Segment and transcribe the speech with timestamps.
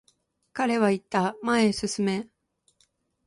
[0.51, 2.27] 彼は言った、前へ進め。